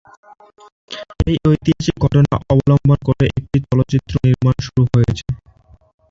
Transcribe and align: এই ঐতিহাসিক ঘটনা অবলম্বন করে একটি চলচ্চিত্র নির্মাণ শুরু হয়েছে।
এই 1.25 1.37
ঐতিহাসিক 1.45 1.95
ঘটনা 2.03 2.35
অবলম্বন 2.51 2.99
করে 3.07 3.25
একটি 3.31 3.57
চলচ্চিত্র 3.67 4.13
নির্মাণ 4.25 4.55
শুরু 4.65 4.83
হয়েছে। 4.91 5.25